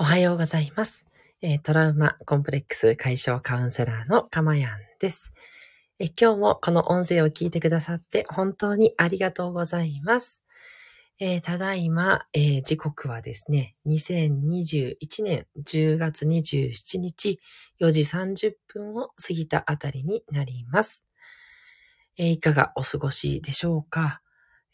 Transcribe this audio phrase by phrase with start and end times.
[0.00, 1.04] おはようございます。
[1.62, 5.34] トラウマコンプレックス解消カウンセラーのかまやんです。
[5.98, 10.42] え今日もこの音声を聞いてくださって本当にありがとうございます。
[11.18, 17.38] えー、ただいま、えー、時刻はですね、2021年10月27日
[17.78, 21.04] 4時30分を過ぎたあたりになります。
[22.16, 24.22] えー、いかがお過ごしでしょうか？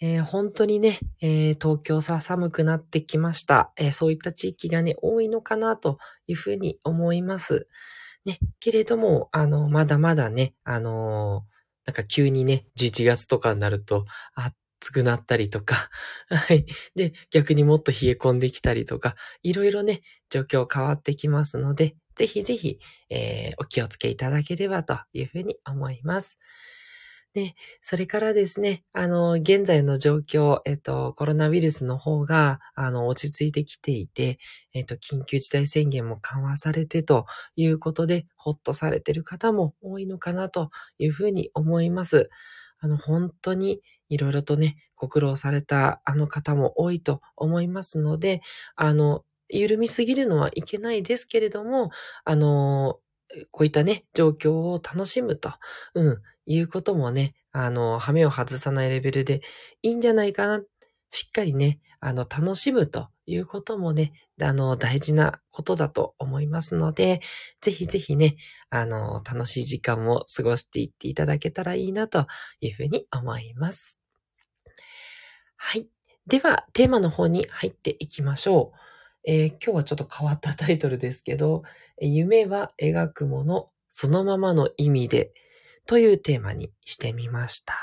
[0.01, 7.69] えー、本当にね、えー、東京さ寒くなってきました、えー、そういった地域がね、多いのかなというふうに思います。
[8.27, 11.45] ね、けれども、あの、まだまだね、あの
[11.87, 14.05] なんか急にね、11月とかになると、
[14.35, 15.89] 暑くなったりとか、
[16.29, 16.67] はい。
[16.97, 26.39] で、逆にもっと冷え込んできたりとか、いろいろね、状況変わってきますので、ぜひぜひ、えお気をつけいただければというふうに思います。
[27.37, 34.39] で、それからですね、あの、現在の状況、えっと、コロナウイルスの方が、あの、落ち着いてきていて、
[34.73, 42.31] えっと、緊急事態宣言も緩和されてということで、ほっとされてる方も多いのかなというふうに思います。
[42.81, 48.41] あの、本当にいろいろとね、ご苦労されたあの方も多いと思いますので、
[48.77, 51.91] あの、緩みすぎるのはいけないですけれども、
[52.25, 52.99] あの、
[53.51, 55.53] こういったね、状況を楽しむと、
[55.95, 59.43] うん、いうこともね、あの、羽目を外さないレベルで
[59.83, 60.63] いいんじゃないかな。
[61.11, 67.21] しっかりね、あの、楽しむということもね、あの、大事なことだと思いますので、
[67.61, 68.37] ぜひぜひね、
[68.71, 72.27] あの、楽しい時間を過ごしていっていただけたらいいなと
[72.61, 73.99] いうふうに思います。
[75.57, 75.89] はい。
[76.27, 78.79] では、テーマの方に入っていきましょう。
[79.29, 81.63] えー、今日はちょっと変わったタイトルですけど、
[82.01, 85.33] 夢は描くもの、そのままの意味で、
[85.87, 87.75] というテーマにしてみました。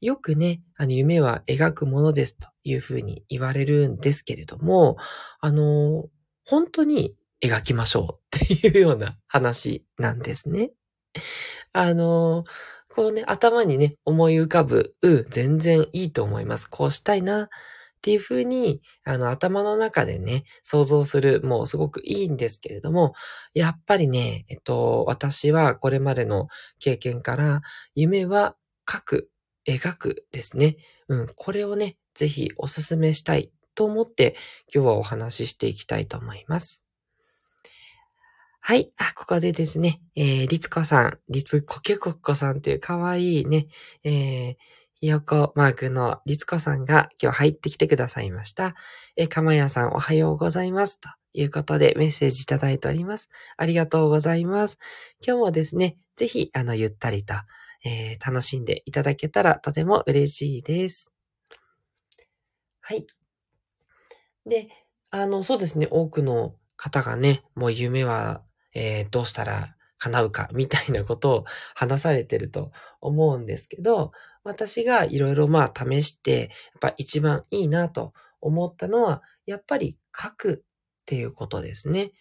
[0.00, 4.96] よくね、あの、夢は描くものですというふうに言われるんですけれども、
[5.40, 6.04] あの、
[6.44, 10.72] 本当に描きましょうっていうような話なんですね。
[11.72, 12.44] あの、
[12.88, 16.68] このね、頭にね、思い浮かぶ、うん、全然いいと思います。
[16.68, 17.48] こうしたいな、
[18.06, 23.14] っていうふうに、あの、頭の中でね、想像する、もうすごくいいんですけれども、
[23.52, 26.46] やっぱりね、えっと、私はこれまでの
[26.78, 27.62] 経験から、
[27.96, 28.54] 夢は
[28.88, 29.30] 書く、
[29.66, 30.76] 描くですね。
[31.08, 34.36] うん、これをね、ぜひお勧めしたいと思って、
[34.72, 36.84] 今日はお話ししていきたいと思います。
[38.60, 38.92] はい。
[38.98, 43.66] あ、ここでですね、えー、りつこさん、りつこけこっこさんというかわいいね、
[44.04, 44.56] えー、
[44.98, 48.74] ひよこマークのりつこさんが今日入ってきてくださいました。
[49.14, 50.98] え、かまやさんおはようございます。
[50.98, 53.28] ということでメッセージいただいております。
[53.58, 54.78] ありがとうございます。
[55.20, 57.34] 今日もですね、ぜひ、あの、ゆったりと、
[57.84, 61.12] えー、楽しんでいただけたらとても嬉しいです。
[62.80, 63.06] はい。
[64.46, 64.68] で、
[65.10, 68.42] あの、そうですね、多くの方がね、もう夢は、
[68.72, 74.12] えー、どうしたら叶うか、みたいなことを話されてると思うんですけど、
[74.46, 82.12] 私がいろいろまあ試して、やっぱ一番いいなと思ったのは、やっぱり書くっていうことですね。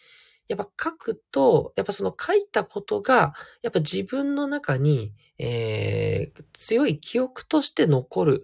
[0.47, 8.43] やっぱ書くと、やっぱその書いたことが、やっぱ自分の中に、えー、強い記憶として残る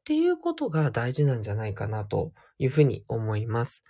[0.00, 3.84] っていうことが大事なんじゃないかなというふうに思います。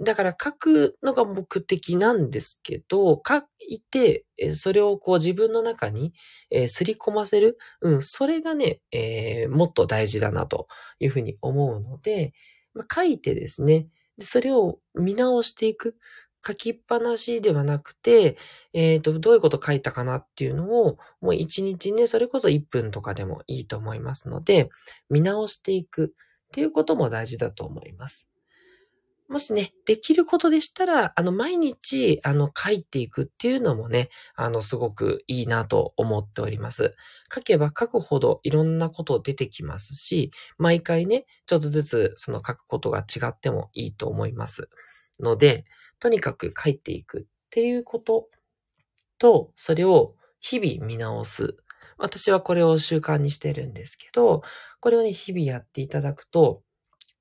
[0.00, 6.12] だから書くのが目的なんですけど、書いて、それをこう自分の中に、
[6.50, 7.58] えー、すり込ませる。
[7.80, 10.68] うん、それがね、えー、もっと大事だなと
[11.00, 12.32] いうふうに思うので、
[12.74, 13.88] まあ、書いてですね
[14.18, 15.96] で、それを見直していく。
[16.46, 18.36] 書きっぱなしではなくて、
[18.72, 24.70] えっ、ー、と、どういうこと書いたかなっていうのを、もう一日ね、それこそ1分とかでもいいと思いますので、
[25.10, 26.08] 見直していくっ
[26.52, 28.27] ていうことも大事だと思います。
[29.28, 36.94] もしね、できることでしたら、あの、毎日、あの、書いていくっていうのもね、あの、すごくいいなと思っております。
[37.32, 44.70] 書けば書くほどいろんなこと出てきますし、毎回ね、ちょっとずつその書くことが違ってもいいと思います。
[45.20, 45.66] ので、
[46.00, 48.30] とにかく書いていくっていうこと
[49.18, 51.56] と、それを日々見直す。
[51.98, 54.42] 私はこれを習慣にしてるんですけど、
[54.80, 56.62] これをね、日々やっていただくと、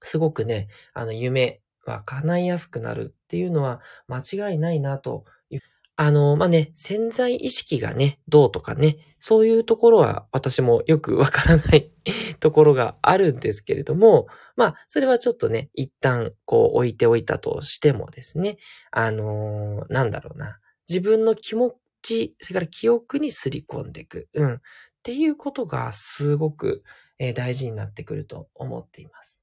[0.04, 1.62] すごくね、あの、夢、
[1.92, 4.20] は叶いやすくなるっていうのは間
[4.50, 5.26] 違いないなと
[6.00, 11.92] あの、まあ、ね、潜在意識がね、どうとかね、そういうところは私もよくわからない
[12.40, 18.60] ところがあるんですけれども、まあ、それはちょっとね、一旦こう置いておいたとしてもですね、
[18.92, 24.62] あのー、なんだろうな、自分の気持ち、それから記憶にすり込んでいく、うん、っ
[25.02, 26.84] ていうことがすごく、
[27.18, 29.37] えー、大事になってくると思っています。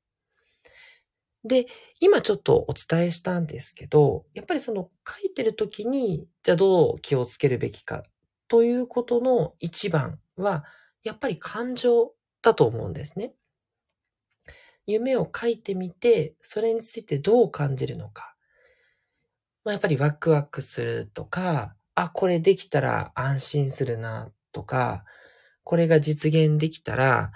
[1.44, 1.66] で、
[2.00, 8.02] 今ちょっとお伝えしたんですけど、やっぱりその書いてる時に、じゃあどう気をつけるべきか
[8.48, 10.64] ということの一番は、
[11.02, 12.12] やっぱり感情
[12.42, 13.34] だと思うんですね。
[14.86, 18.34] 夢を書いてみて、それについてどう感じるのか。
[19.64, 25.04] まあ、やっぱりワクワクするとか、あ、これできたら安心するなとか、
[25.62, 27.32] これが実現できたら、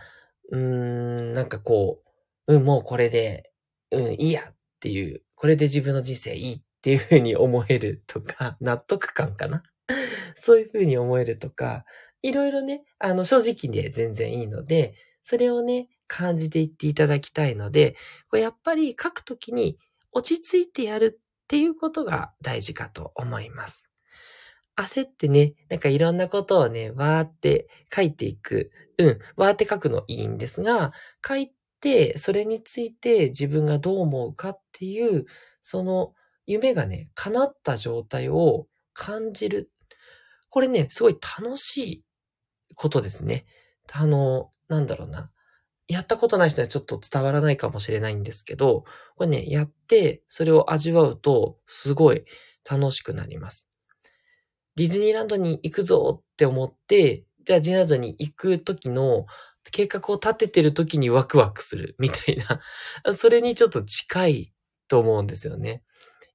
[0.51, 2.03] うーん、なんかこ
[2.47, 3.51] う、うん、もうこれで
[3.91, 9.63] うん、いいやっていう、これで自分の人生いいっていうふうに思えるとか、 納得感かな？
[10.37, 11.85] そういうふうに思えるとか、
[12.23, 17.97] いろいろね、あの、正直で全然いいので、それをね、感じていっていただきたいので、
[18.31, 19.79] これやっぱり書くときに
[20.13, 23.89] 落ち着いてやるっていうことが大事かと思います。
[24.77, 28.71] 焦ってね、なんかいろんなことをね、わーって書いていく。
[28.99, 30.93] うん、わーって書くのいいんですが、
[31.27, 31.53] 書い、
[32.17, 35.27] それについて自分がどう思うかっていう、
[35.63, 36.15] その
[36.47, 39.71] 夢がね、叶った状態を感じる。
[40.49, 42.05] これね、すごい楽しい
[42.75, 43.47] ことですね。
[43.93, 45.31] あの、なんだろうな。
[45.89, 48.85] やったことない人にはちょっと伝わらないかもしれないんですけど、
[49.17, 52.25] これね、やって、それを味わうと、すごい
[52.69, 53.69] 楽しくなります。
[54.77, 59.27] ディズニーランドに行くぞって思って、じゃあディズニーランドに行く時の
[59.71, 62.61] 計画を立ててる時にワクワクするみたいな、
[63.15, 64.53] それにちょっと近い
[64.89, 65.83] と思うんですよね。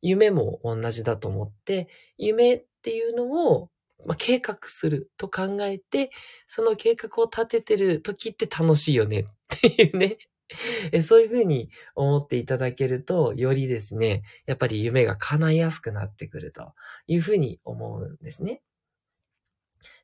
[0.02, 1.88] 夢も同じだと思って、
[2.18, 3.70] 夢っていうのを、
[4.06, 6.12] まあ、計画すると考えて、
[6.48, 10.18] その計画を立ててる時って楽しいよねっていうね。
[11.02, 16.74] そういうふうに思っていただけると、よりですね、やっぱり夢が叶いやすくなってくると
[17.08, 18.62] いうふうに思うんですね。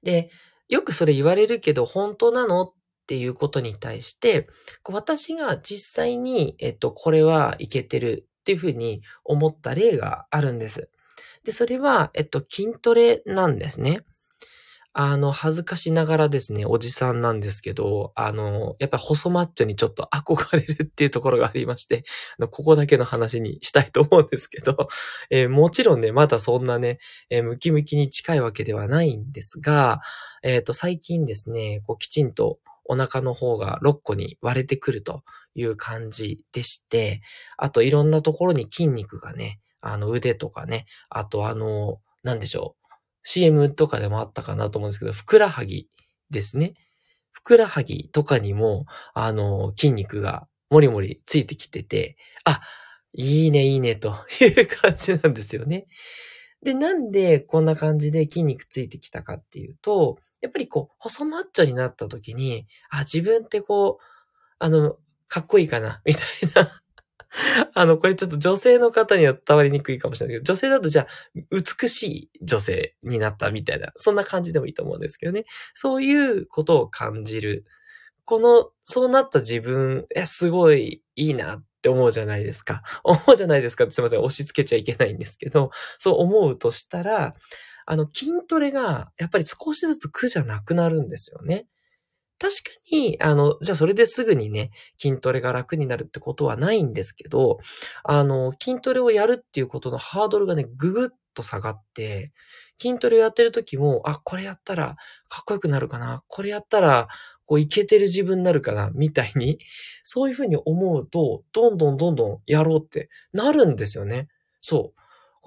[0.03, 0.31] で、
[0.67, 2.73] よくそれ言われるけど、本当なの
[3.09, 4.47] っていうことに対して、
[4.87, 10.91] 私が実際に、えっと、これはいけてるっていうふうに思った例があるんです。
[11.43, 14.01] で、それは、えっと、筋トレなんですね。
[14.93, 22.03] あの、恥ずかしながらですね、おじさんなんですけど、あの、やっぱり細マッチョにちょっと憧れるっていうところがありまして、
[22.51, 24.87] ここだけの話にしたいと思うんですけど、
[25.31, 26.99] えー、もちろんね、まだそんなね、
[27.31, 30.01] えー、ムキムキに近いわけではないんですが、
[30.43, 32.59] えっ、ー、と、最近ですね、こう、きちんと
[32.89, 35.21] お腹の方が6個に割れてくると
[35.53, 37.21] いう感じでして、
[37.55, 42.85] あといろんなところに筋肉がね、あの腕とかね、あとあの、なんでしょう。
[43.23, 45.87] CM とかでもあったかなと思うんですけど、ふくらはぎ
[46.31, 46.73] ですね。
[47.31, 52.59] ふくらはぎとかにも、あの、筋肉がもりもりついてきてて、あ、
[53.13, 55.85] いいね、いいね、という感じなんですよね。
[56.63, 64.03] で、なんでこんな感じで筋肉ついてきたかっていうと、やっぱりこう、細マッチョになった時に、あ、自分ってこう、
[64.59, 64.97] あの、
[65.27, 66.23] かっこいいかな、みたい
[66.55, 66.81] な。
[67.75, 71.07] あの、これちょっと女性の方には伝わりにくいかもしれないけど、女性だとじゃあ、
[71.51, 75.45] 美しい女性になったみたいな、そんな感じでもいいと思うんですけどね。
[75.75, 77.65] そういうことを感じる。
[78.25, 82.83] この、そうなった自分、え、すごいいいなって思うじゃないですか。
[83.03, 87.35] 思うじゃないですかってすいません、押し付けちゃいけないんですけど、そう思うとしたら、
[87.91, 91.65] あの、筋トレが、やっぱり少しずつ苦じゃなくなるんですよね。
[92.39, 97.59] 確かに、あの、じゃあそれですぐにね、筋トレが楽になるってことはないんですけど、
[98.03, 102.33] あの、筋トレをやるっていうことのハードルがね、ぐぐっと下がって、
[102.81, 104.97] 筋トレをやってる時も、あ、これやったら
[105.29, 107.07] かっこよくなるかな、これやったら、
[107.45, 109.59] こう、いけてる自分になるかな、みたいに、
[110.05, 114.27] そういうふうに思うと、どんどんどんどんやろうってなるんですよね。
[114.61, 114.98] そう。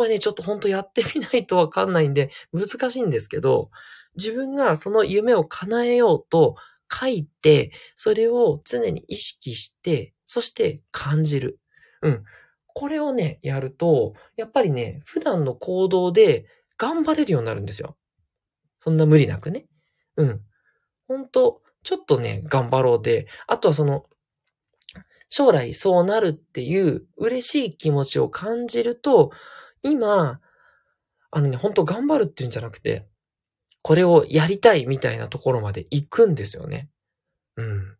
[0.02, 3.70] これね、ちょっとほんとやってみないとわかんないんで、難しいんですけど、
[4.16, 6.56] 自分がその夢を叶えようと
[6.92, 11.60] 書いて、それを常に意識して、そして感じる。
[12.02, 12.24] うん。
[12.74, 16.46] これをね、やると、やっぱりね、普段の行動で
[16.78, 17.96] 頑張れるようになるんですよ。
[18.80, 19.66] そんな無理なくね。
[20.16, 20.40] うん。
[21.06, 24.06] ほんと、ちょっとね、頑張ろうで、あとはその、
[25.28, 29.30] 将来そうなるっていう嬉しい気持ちを感じると、
[29.82, 30.40] 今、
[31.30, 33.06] あのね、本当頑張るっていうんじゃなくて、
[33.82, 36.88] これをやりたいみたいなところまで行くんですよね。
[37.56, 37.96] うん。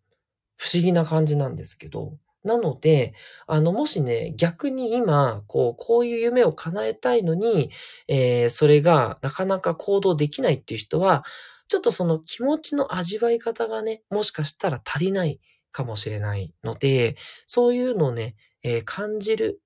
[0.56, 2.18] 不思議な感じなんですけど。
[2.44, 3.14] なので、
[3.46, 7.70] あの、もしね、逆に今、こう、こういう夢を叶えたいのに、
[8.08, 11.24] えー、それがなかなか行動できないっていう人は、
[11.68, 19.60] ちょっとその気持ちの味わい方がね、もしかしたら足りないかもしれないので、そういうのをね、えー、感じる。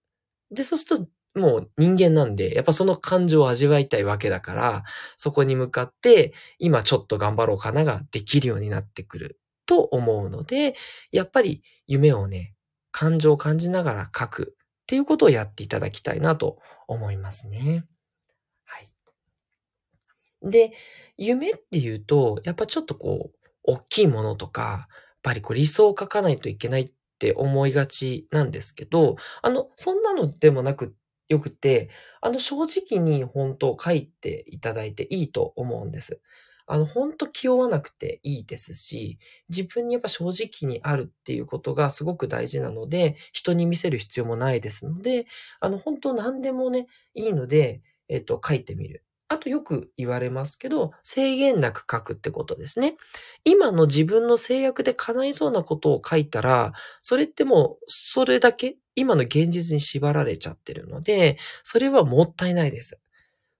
[0.50, 4.84] で、そうするともう人間なんで、やっぱその感情を味わいたいわけだから、
[5.16, 10.74] そこに向かって、今ちょっと頑張ろうかなができるようになってくると思うので、
[11.12, 12.54] やっぱり夢をね、
[12.90, 17.84] 感情を感じながら書くっていうことをやっていただきたいなと思いますね。
[18.64, 18.88] はい。
[20.42, 20.72] で、
[21.18, 24.88] 夢っていうと、やっぱちょっとこう、大きいものとか、やっ
[25.22, 30.94] ぱりこう理想を書かないといけないって思いがちなんですけど、あの、そんなのでもなく、
[31.28, 31.90] よくて、
[32.20, 36.20] あの、正直に本当書いていただいていいと思うんです。
[36.66, 39.18] あの、本当気負わなくていいですし、
[39.48, 45.26] 自分にやっぱ正直にあるっていうことがすごく大事なので、人に見せる必要もないですので、
[45.60, 49.04] あの、本当何でもね、いいので、えっと、書いてみる。
[49.28, 52.96] あとよく言われますけど、制限なく書くってことですね。
[53.44, 62.98] 今の自分の制約で叶いそうなことを書いたら、それってもう、それだけ、今の現実に縛られちゃってるので、それはもったいないです。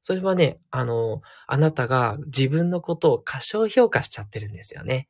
[0.03, 5.09] それはね、あの、あなたが自分のことを過小評価しちゃってるんですよね。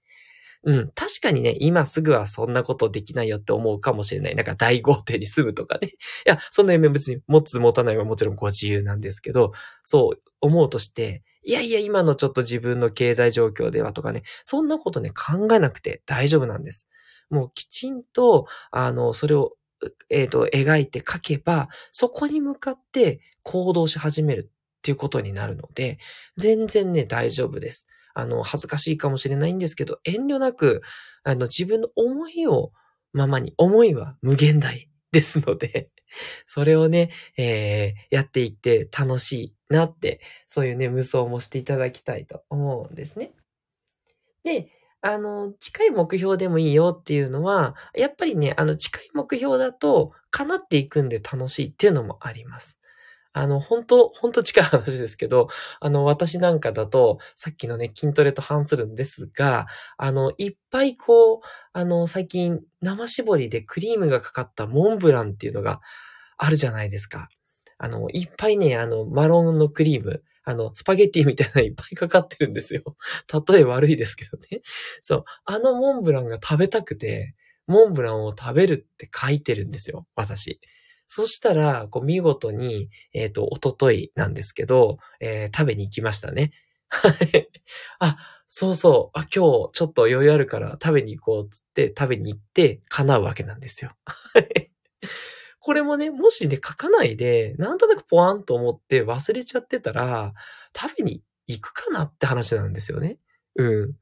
[0.67, 0.91] うん。
[0.97, 4.35] 確かにね、今すぐはそんなことできないよって思うかもしれない。
[4.35, 5.91] なんか大豪邸に住むとかね。
[6.27, 9.53] いや、そんな夢別に持つ持たないはもちろんご自由なんですけど、
[9.85, 16.89] そう思うとして、いやいや、今のちょっと自分の経済状況ではとかね、そんなことね、考えなくて大丈夫なんです。
[17.31, 19.57] もうきちんと、あの、それを、
[20.11, 25.99] えっ、ー、と、描いて書けば、そこに向かって行動し始めるっていうことになるので、
[26.37, 27.87] 全然ね、大丈夫です。
[28.17, 30.81] あの、恥ずかしいかもしれないんですけど、遠慮なく、
[31.23, 32.73] あの、自分の思いを
[33.13, 35.91] ままに、思いは無限大ですので、
[36.49, 43.33] それをね、えー、やっていって楽しいなって、そういうね、無双もしていただきたいと思うんですね。
[44.45, 44.71] で、
[45.03, 52.81] あの、近い目標でもいいよっていうのは、やっぱりね、あの、近い目標だと、叶っていくんで楽しいっていうのもあります。
[53.39, 55.49] あの、本当本当近い話ですけど、
[55.81, 59.67] あの、私なんかだと、さっきのね、筋トレと反するんですが、
[59.99, 61.39] あの、いっぱいこう、
[61.75, 65.81] あの、最近、生搾りでクリームがかかったモンブランっていうのが
[66.39, 67.29] あるじゃないですか。
[67.77, 72.97] あの、いっぱいね、あの、マロンのクリーム、あの、スパゲッティみたいなのいっぱいかかってるんですよ。
[73.51, 74.63] 例え悪いですけどね。
[75.03, 75.25] そう。
[75.45, 77.35] あのモンブランが食べたくて、
[77.67, 80.07] モンブランを食べるって書いてるんですよ。
[80.15, 80.59] 私。
[81.09, 86.53] そしたら、こう見事に、えっ、ー、と、おとといなんですけど、えー、食べに行きましたね。
[87.99, 88.17] あ、
[88.49, 89.19] そうそう。
[89.19, 93.93] あ、今日ちょっと余裕あるから食べに行こうっつって食べに行って叶うわけなんですよ。
[95.61, 100.33] これもね、もしね、書かないで、なんとなくポワンと思って忘れちゃってたら、
[100.77, 103.19] 食べに行くかなって話なんですよね。
[103.57, 103.95] うん。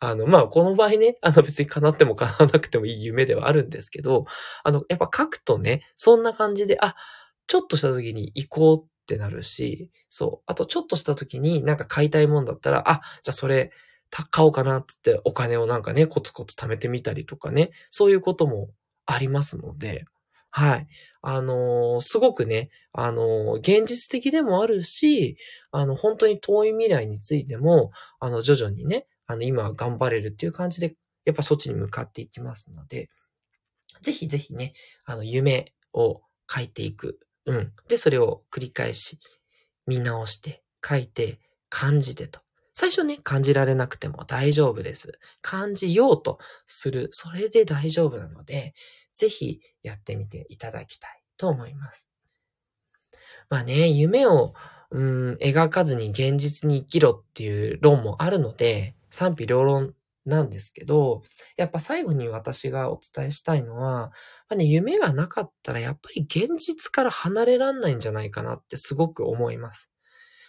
[0.00, 4.24] あの、まあ、この場合ね、 あの別に叶っても叶わなくてもいい夢ではあるんですけど、
[4.64, 6.96] あの、やっぱ書くとね、そんな感じで、あ、
[7.46, 10.44] ちょっとした時に行こうってなるし、そう。
[10.46, 13.72] あと、ちょっとした時になんか買いたいもんだったら、あ、じゃあそれ、
[14.30, 18.70] 買おうかなってってお金をなんかね、コツコツ貯めてみたりとかね、そういうことも
[19.06, 20.04] ありますので、
[20.50, 20.88] はい。
[21.22, 25.36] あのー、すごくね、あのー、現実的でもあるし、
[25.70, 33.08] あの、本当に遠い未来についても、あの、徐々にね、あの、今は頑張れるっていう感じで、やっぱそっちに向かっていきますので、
[34.02, 37.20] ぜひぜひね、あの、夢を書いていく。
[37.46, 37.72] うん。
[37.88, 39.20] で、それを繰り返し、
[39.86, 42.40] 見直して、書いて、感じてと。
[42.74, 45.20] 最初ね、感じられなくても大丈夫です。
[45.42, 47.10] 感じようとする。
[47.12, 48.74] それで大丈夫なので、
[49.14, 52.08] ぜひやってみていただきたいと思います。
[53.48, 54.54] まあね、夢を、
[54.90, 59.94] うん、描かずに現実に生きろっていう論もあるので、賛否両論
[60.26, 61.22] なんですけど、
[61.56, 64.12] やっぱ最後に私がお伝えしたいのは、
[64.48, 69.90] まね、夢がなかったらやっぱり現実から離れらんないんじゃないかなってすごく思います。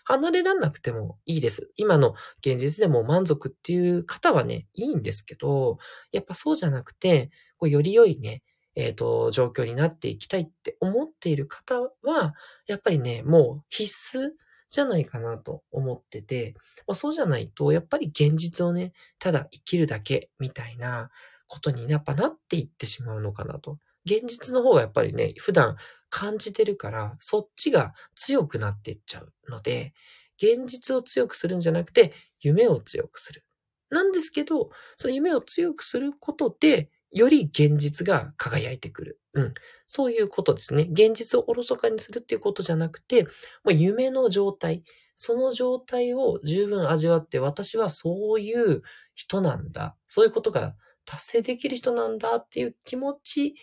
[0.03, 1.71] 離れらんなくてもいいです。
[1.75, 5.77] 今の現実でも満足っていう方はね、いいんですけど、
[6.11, 8.43] やっぱそうじゃなくて、こうより良いね、
[8.75, 12.33] えっ、ー、と、状況になっていきたいって思っている方は、
[12.67, 14.31] やっぱりね、もう必須
[14.71, 16.55] じゃないかなと思ってて、
[16.87, 21.11] まあ、そうじゃないと、やっぱり現実をね、ただ生きるだけみたいな
[21.47, 23.77] ことにやっぱなっていってしまうのかなと。
[24.05, 25.75] 現実の方がやっぱりね、普段
[26.09, 29.93] 感じてるから、そっちが強くなっていっちゃうので、
[30.37, 33.43] 現実を強くするんじゃなくて、夢を強くする。
[33.89, 39.19] なんですけど、その夢を強くすることで、より現実が輝いてくる。
[39.33, 39.53] うん。
[39.85, 40.87] そういうことですね。
[40.91, 43.29] 現実をおろそかにするっていうことじゃなくて、も
[43.67, 44.83] う夢の状態、
[45.15, 48.81] その状態を十分味わって、私はそういう
[49.15, 49.95] 人なんだ。
[50.07, 50.75] そういうことが
[51.05, 53.55] 達成できる人なんだっていう気持ち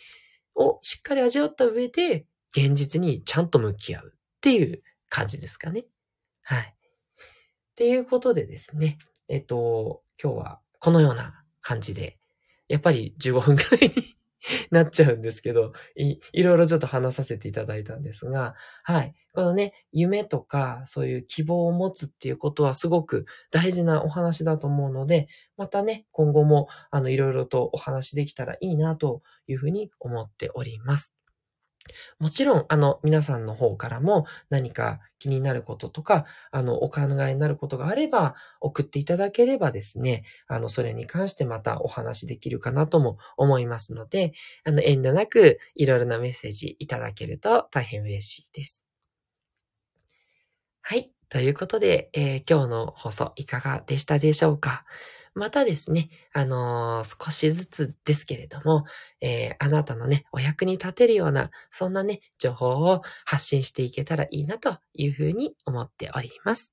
[0.55, 2.27] をしっかり味わった上で、
[2.57, 5.87] 現実にちゃんと向き合うっていう感じですかね。
[6.43, 6.63] はい。
[6.63, 12.19] っていうことでですね、えっと、今日はこのような感じで
[12.69, 14.17] やっぱり15分くらいに
[14.71, 19.15] なっちゃうんですけど、い、いろいろちょっと話させていただいたんですが、はい。
[19.35, 31.18] このね、夢とか、そういう希望を持つっていうことはすごく大事なお話だと思うので、またね、今後も、あの、いろいろとお話できたらいいなというふうに思っております。
[32.19, 44.33] もちろん、あの、皆さんの方からも何か気になることとか、あの、お考えになることがあれば、送っていただければですね、あの、それに関してまたお話できるかなとも思いますので、
[44.65, 48.85] あの、遠慮なくいろいろなメッセージいただけると大変嬉しいです。
[50.83, 51.13] はい。
[51.29, 54.85] ということで、えー、今日の放送いかがでしたでしょうか？
[55.39, 58.85] またですね、あのー、少しずつですけれども、
[59.21, 66.73] えー、あなたのね、お役に立てるような、そんなね、情報を発信していけたらいいなというふうに思っております。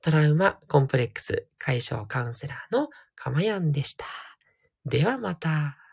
[0.00, 4.06] トラウマコンプレックス解消カウンセラーのかまやんでした。
[4.86, 5.83] ではまた。